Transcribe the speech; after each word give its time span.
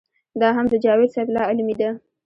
دا 0.41 0.49
هم 0.57 0.65
د 0.71 0.75
جاوېد 0.83 1.09
صېب 1.15 1.27
لا 1.35 1.41
علمي 1.49 1.75
ده 1.79 1.89